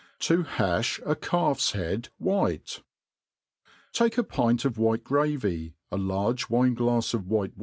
ta 0.17 0.33
hajb 0.37 0.99
a 1.05 1.15
Calf*s 1.15 1.73
Head 1.73 2.09
white. 2.17 2.81
TAKE 3.93 4.17
a 4.17 4.23
pint 4.23 4.65
of 4.65 4.79
white 4.79 5.03
gravy, 5.03 5.75
a 5.91 5.97
large 5.97 6.49
wine 6.49 6.75
glafs 6.75 7.13
of 7.13 7.27
white*. 7.27 7.51